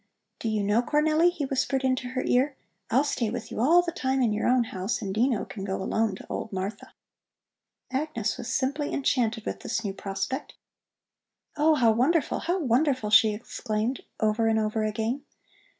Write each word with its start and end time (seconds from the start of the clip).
"Do 0.39 0.49
you 0.49 0.63
know, 0.63 0.81
Cornelli," 0.81 1.29
he 1.29 1.45
whispered 1.45 1.83
into 1.83 2.07
her 2.07 2.23
ear, 2.25 2.55
"I'll 2.89 3.03
stay 3.03 3.29
with 3.29 3.51
you 3.51 3.59
all 3.59 3.83
the 3.83 3.91
time 3.91 4.23
in 4.23 4.33
your 4.33 4.47
own 4.47 4.63
house 4.63 4.99
and 4.99 5.13
Dino 5.13 5.45
can 5.45 5.63
go 5.63 5.75
alone 5.79 6.15
to 6.15 6.25
old 6.27 6.51
Martha." 6.51 6.93
Agnes 7.91 8.35
was 8.35 8.51
simply 8.51 8.91
enchanted 8.93 9.45
with 9.45 9.59
this 9.59 9.83
new 9.83 9.93
prospect. 9.93 10.55
"Oh, 11.55 11.75
how 11.75 11.91
wonderful, 11.91 12.39
how 12.39 12.57
wonderful!" 12.59 13.11
she 13.11 13.35
exclaimed 13.35 14.01
over 14.19 14.47
and 14.47 14.57
over 14.57 14.83
again. 14.83 15.23